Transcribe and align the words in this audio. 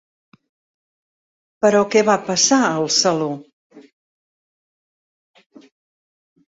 Però 1.65 1.81
què 1.97 2.03
va 2.09 2.17
passar 2.31 2.59
al 2.71 2.89
saló? 2.97 3.29